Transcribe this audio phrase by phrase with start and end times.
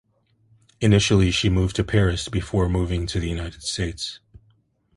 [0.79, 4.19] Initially she moved to Paris before moving to the United States.